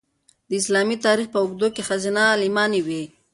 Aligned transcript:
د 0.49 0.51
اسلامي 0.61 0.97
تاریخ 1.05 1.27
په 1.31 1.39
اوږدو 1.43 1.67
کې 1.75 1.81
ښځینه 1.89 2.21
عالمانې 2.33 2.81
وې. 2.87 3.03